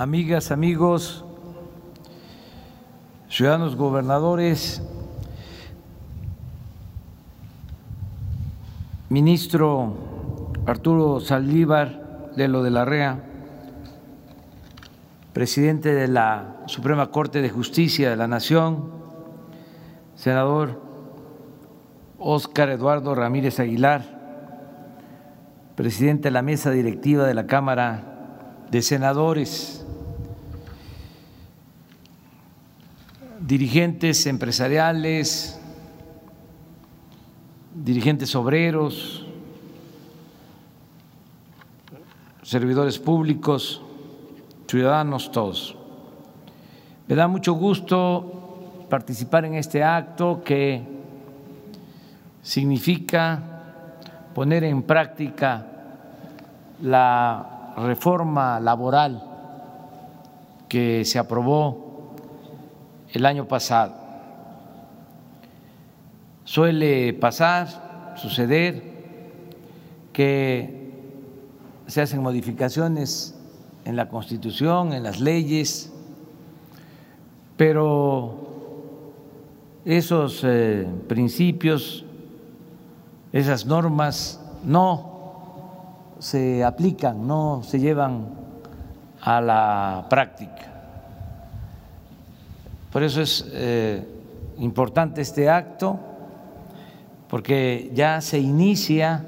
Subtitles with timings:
[0.00, 1.26] amigas, amigos,
[3.28, 4.82] ciudadanos gobernadores,
[9.10, 9.92] ministro
[10.64, 13.22] Arturo Saldívar de lo de la REA,
[15.34, 18.90] presidente de la Suprema Corte de Justicia de la Nación,
[20.14, 20.80] senador
[22.18, 24.18] Óscar Eduardo Ramírez Aguilar,
[25.76, 28.06] presidente de la mesa directiva de la Cámara
[28.70, 29.79] de Senadores,
[33.50, 35.60] dirigentes empresariales,
[37.74, 39.26] dirigentes obreros,
[42.44, 43.82] servidores públicos,
[44.68, 45.76] ciudadanos todos.
[47.08, 50.84] Me da mucho gusto participar en este acto que
[52.44, 53.42] significa
[54.32, 55.66] poner en práctica
[56.82, 59.24] la reforma laboral
[60.68, 61.89] que se aprobó
[63.12, 63.94] el año pasado.
[66.44, 68.82] Suele pasar, suceder,
[70.12, 70.92] que
[71.86, 73.34] se hacen modificaciones
[73.84, 75.92] en la Constitución, en las leyes,
[77.56, 78.50] pero
[79.84, 82.04] esos eh, principios,
[83.32, 85.10] esas normas no
[86.18, 88.28] se aplican, no se llevan
[89.20, 90.69] a la práctica.
[92.92, 94.04] Por eso es eh,
[94.58, 95.98] importante este acto,
[97.28, 99.24] porque ya se inicia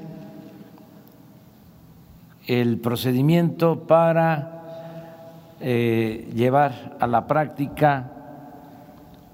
[2.45, 4.53] el procedimiento para
[5.61, 8.11] eh, llevar a la práctica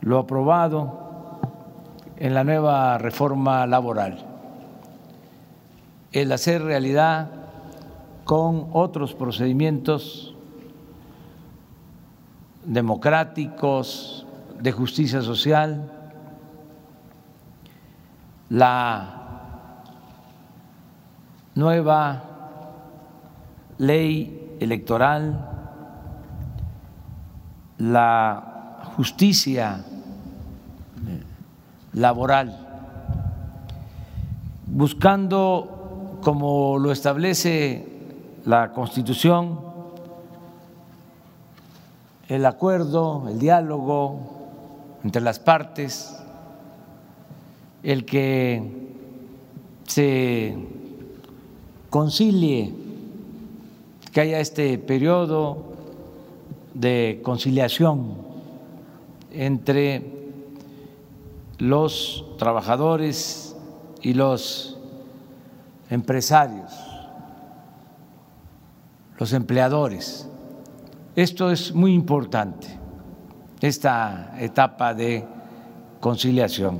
[0.02, 1.40] lo aprobado
[2.18, 4.20] en la nueva reforma laboral.
[6.12, 7.30] El hacer realidad
[8.26, 10.36] con otros procedimientos
[12.70, 14.28] democráticos,
[14.62, 15.92] de justicia social,
[18.50, 19.82] la
[21.56, 22.24] nueva
[23.80, 25.50] ley electoral,
[27.80, 29.84] la justicia
[31.94, 32.68] laboral,
[34.68, 37.88] buscando, como lo establece
[38.46, 39.69] la Constitución,
[42.30, 44.20] el acuerdo, el diálogo
[45.04, 46.16] entre las partes,
[47.84, 48.64] el que
[49.86, 50.58] se
[51.90, 52.74] concilie,
[54.14, 55.58] que haya este periodo
[56.74, 58.16] de conciliación
[59.34, 60.04] entre
[61.58, 63.58] los trabajadores
[64.02, 64.78] y los
[65.90, 66.72] empresarios
[69.20, 70.28] los empleadores.
[71.20, 72.68] Esto es muy importante,
[73.60, 75.26] esta etapa de
[76.00, 76.80] conciliación.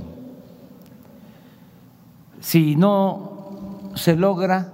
[2.40, 4.72] Si no se logra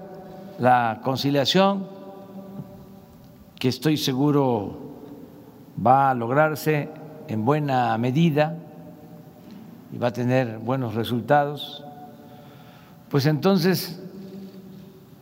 [0.59, 1.87] la conciliación,
[3.57, 4.77] que estoy seguro
[5.83, 6.89] va a lograrse
[7.27, 8.55] en buena medida
[9.91, 11.83] y va a tener buenos resultados,
[13.09, 13.99] pues entonces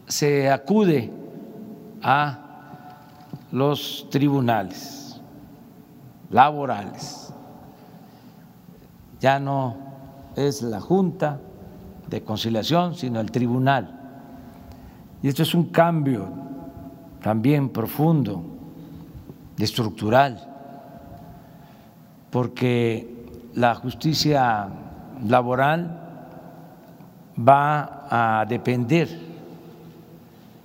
[0.06, 1.14] se acude
[2.02, 2.43] a
[3.54, 5.22] los tribunales
[6.32, 7.32] laborales.
[9.20, 9.78] Ya no
[10.36, 11.40] es la Junta
[12.10, 14.00] de Conciliación, sino el tribunal.
[15.22, 16.28] Y esto es un cambio
[17.22, 18.44] también profundo,
[19.60, 20.50] estructural,
[22.32, 24.68] porque la justicia
[25.28, 26.00] laboral
[27.38, 29.08] va a depender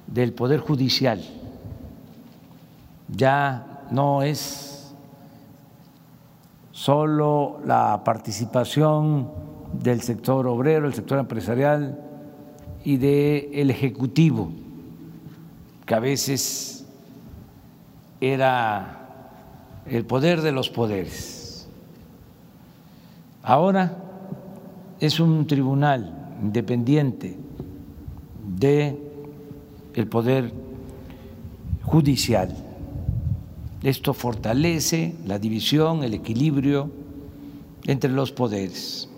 [0.06, 1.20] del Poder Judicial.
[3.08, 4.94] Ya no es
[6.72, 9.30] solo la participación
[9.72, 11.98] del sector obrero, el sector empresarial
[12.84, 14.52] y del Ejecutivo,
[15.84, 16.86] que a veces
[18.20, 18.98] era
[19.86, 21.68] el poder de los poderes.
[23.42, 23.96] Ahora
[25.00, 27.38] es un tribunal independiente
[28.56, 28.98] de
[29.94, 30.52] el poder
[31.82, 32.67] judicial.
[33.82, 36.90] Esto fortalece la división, el equilibrio
[37.86, 39.08] entre los poderes.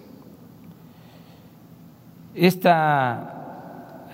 [2.35, 4.07] Esta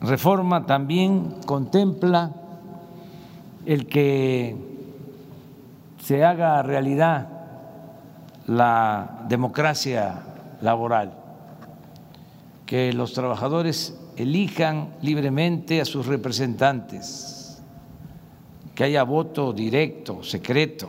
[0.00, 2.32] reforma también contempla
[3.66, 4.56] el que
[6.02, 7.28] se haga realidad
[8.46, 10.22] la democracia
[10.60, 11.12] laboral,
[12.66, 17.37] que los trabajadores elijan libremente a sus representantes,
[18.78, 20.88] que haya voto directo, secreto,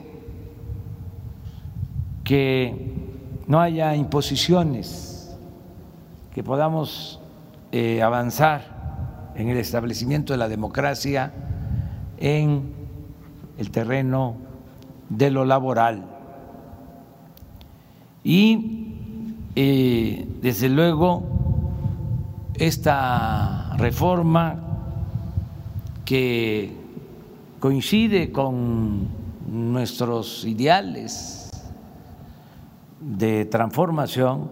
[2.24, 2.94] que
[3.47, 5.36] no haya imposiciones,
[6.31, 7.19] que podamos
[7.71, 11.33] eh, avanzar en el establecimiento de la democracia
[12.19, 12.75] en
[13.57, 14.35] el terreno
[15.09, 16.06] de lo laboral.
[18.24, 18.94] Y
[19.56, 21.24] eh, desde luego
[22.53, 24.59] esta reforma
[26.06, 26.79] que
[27.59, 29.07] coincide con
[29.47, 31.50] nuestros ideales
[33.01, 34.50] de transformación,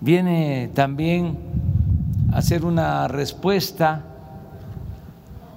[0.00, 1.38] viene también
[2.32, 4.04] a ser una respuesta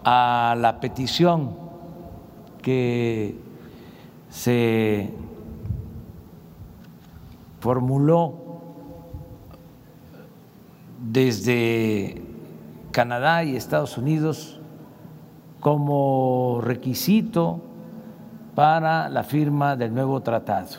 [0.04, 1.56] a la petición
[2.62, 3.38] que
[4.30, 5.12] se
[7.60, 8.34] formuló
[11.00, 12.22] desde
[12.92, 14.60] Canadá y Estados Unidos
[15.64, 17.62] como requisito
[18.54, 20.76] para la firma del nuevo tratado.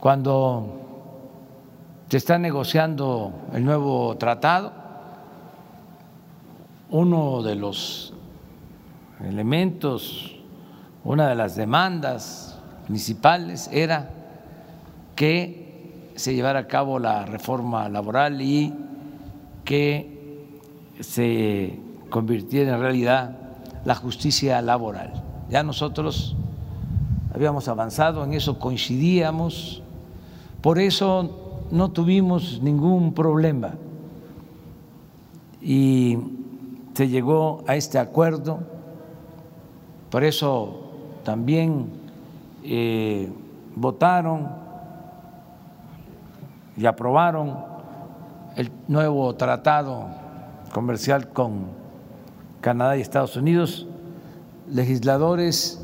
[0.00, 0.66] Cuando
[2.08, 4.72] se está negociando el nuevo tratado,
[6.90, 8.12] uno de los
[9.20, 10.34] elementos,
[11.04, 14.10] una de las demandas principales era
[15.14, 18.74] que se llevara a cabo la reforma laboral y
[19.64, 20.48] que
[20.98, 23.36] se convirtiera en realidad
[23.84, 25.12] la justicia laboral.
[25.48, 26.36] Ya nosotros
[27.34, 29.82] habíamos avanzado, en eso coincidíamos,
[30.60, 33.74] por eso no tuvimos ningún problema.
[35.60, 36.18] Y
[36.94, 38.60] se llegó a este acuerdo,
[40.10, 40.90] por eso
[41.24, 41.90] también
[42.64, 43.30] eh,
[43.74, 44.48] votaron
[46.76, 47.56] y aprobaron
[48.56, 50.06] el nuevo tratado
[50.72, 51.85] comercial con
[52.66, 53.86] Canadá y Estados Unidos,
[54.68, 55.80] legisladores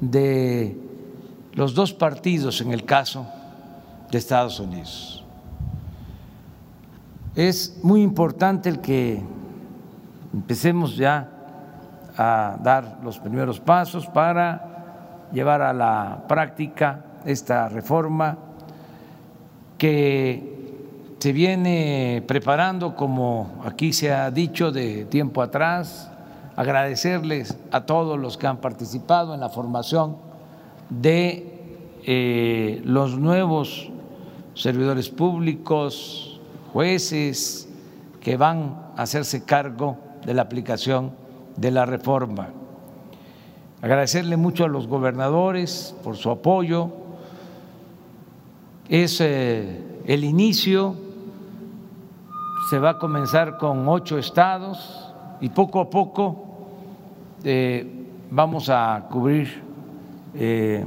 [0.00, 0.76] de
[1.52, 3.24] los dos partidos en el caso
[4.10, 5.24] de Estados Unidos.
[7.36, 9.22] Es muy importante el que
[10.34, 11.30] empecemos ya
[12.16, 18.36] a dar los primeros pasos para llevar a la práctica esta reforma
[19.78, 20.57] que
[21.18, 26.10] se viene preparando, como aquí se ha dicho de tiempo atrás,
[26.54, 30.16] agradecerles a todos los que han participado en la formación
[30.90, 31.58] de
[32.04, 33.90] eh, los nuevos
[34.54, 36.40] servidores públicos,
[36.72, 37.68] jueces,
[38.20, 41.12] que van a hacerse cargo de la aplicación
[41.56, 42.50] de la reforma.
[43.82, 46.90] Agradecerle mucho a los gobernadores por su apoyo.
[48.88, 51.07] Es eh, el inicio
[52.68, 55.10] se va a comenzar con ocho estados
[55.40, 56.44] y poco a poco
[57.42, 59.62] eh, vamos a cubrir
[60.34, 60.84] eh,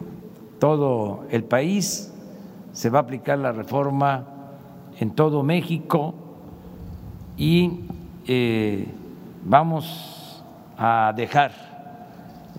[0.60, 2.14] todo el país,
[2.72, 4.28] se va a aplicar la reforma
[5.00, 6.14] en todo México
[7.36, 7.80] y
[8.28, 8.88] eh,
[9.44, 10.44] vamos
[10.78, 11.52] a dejar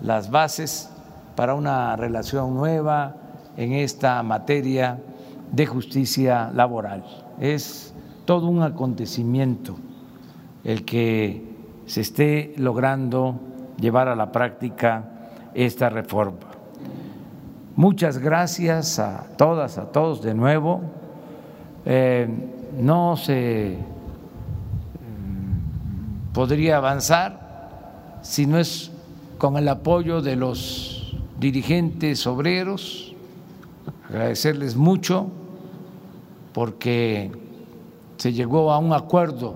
[0.01, 0.91] las bases
[1.37, 3.15] para una relación nueva
[3.55, 4.99] en esta materia
[5.49, 7.05] de justicia laboral.
[7.39, 7.93] Es
[8.25, 9.75] todo un acontecimiento
[10.63, 11.43] el que
[11.85, 13.39] se esté logrando
[13.79, 15.09] llevar a la práctica
[15.53, 16.39] esta reforma.
[17.75, 20.81] Muchas gracias a todas, a todos de nuevo.
[21.85, 22.27] Eh,
[22.79, 23.77] no se
[24.99, 28.91] mm, podría avanzar si no es
[29.37, 33.13] con el apoyo de los dirigentes obreros.
[34.07, 35.27] Agradecerles mucho
[36.53, 37.31] porque
[38.23, 39.53] se llegó a un acuerdo.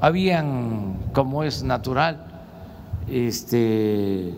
[0.00, 2.24] Habían, como es natural,
[3.08, 4.32] este,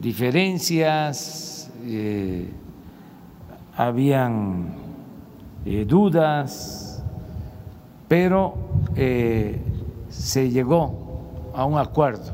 [0.00, 2.50] diferencias, eh,
[3.76, 4.76] habían
[5.66, 7.04] eh, dudas,
[8.08, 8.54] pero
[8.96, 9.60] eh,
[10.08, 12.32] se llegó a un acuerdo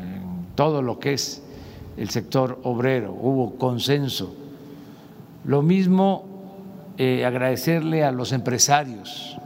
[0.00, 1.42] en todo lo que es
[1.98, 4.34] el sector obrero, hubo consenso.
[5.44, 6.27] Lo mismo
[7.00, 9.38] eh, agradecerle a los empresarios,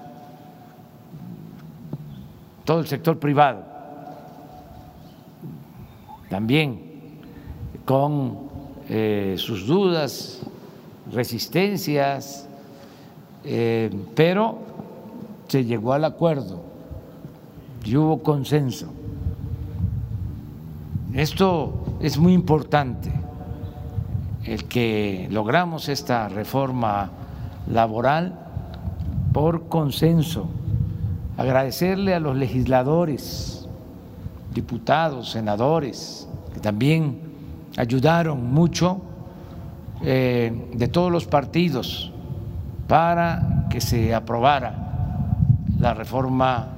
[2.64, 3.62] todo el sector privado,
[6.30, 6.80] también
[7.84, 8.38] con
[8.88, 10.40] eh, sus dudas,
[11.12, 12.48] resistencias,
[13.44, 14.58] eh, pero
[15.46, 16.62] se llegó al acuerdo
[17.84, 18.86] y hubo consenso.
[21.12, 23.12] Esto es muy importante,
[24.44, 27.10] el que logramos esta reforma
[27.72, 28.38] laboral
[29.32, 30.48] por consenso.
[31.36, 33.68] Agradecerle a los legisladores
[34.52, 37.20] diputados, senadores, que también
[37.76, 39.00] ayudaron mucho
[40.02, 42.12] eh, de todos los partidos
[42.86, 44.82] para que se aprobara
[45.78, 46.68] la reforma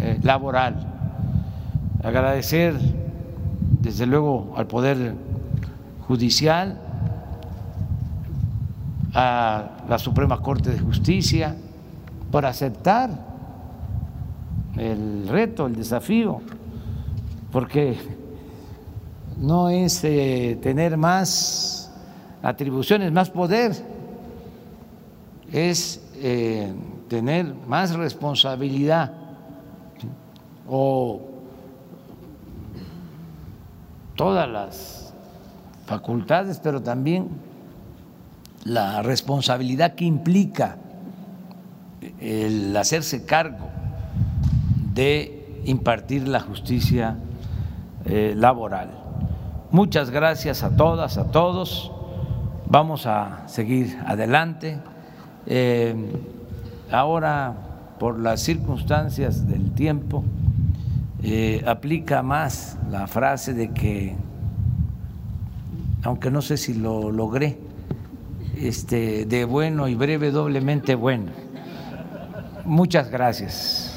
[0.00, 0.86] eh, laboral.
[2.02, 2.74] Agradecer
[3.80, 5.14] desde luego al Poder
[6.08, 6.80] Judicial,
[9.14, 11.56] a la Suprema Corte de Justicia,
[12.30, 13.10] por aceptar
[14.76, 16.40] el reto, el desafío,
[17.50, 17.96] porque
[19.38, 21.92] no es eh, tener más
[22.42, 23.72] atribuciones, más poder,
[25.52, 26.72] es eh,
[27.08, 29.12] tener más responsabilidad
[30.68, 31.20] o
[34.14, 35.12] todas las
[35.86, 37.49] facultades, pero también
[38.64, 40.76] la responsabilidad que implica
[42.20, 43.68] el hacerse cargo
[44.94, 47.16] de impartir la justicia
[48.04, 48.90] eh, laboral.
[49.70, 51.92] Muchas gracias a todas, a todos.
[52.66, 54.78] Vamos a seguir adelante.
[55.46, 55.94] Eh,
[56.90, 57.54] ahora,
[57.98, 60.24] por las circunstancias del tiempo,
[61.22, 64.16] eh, aplica más la frase de que,
[66.02, 67.58] aunque no sé si lo logré,
[68.60, 71.32] este, de bueno y breve doblemente bueno.
[72.64, 73.89] Muchas gracias.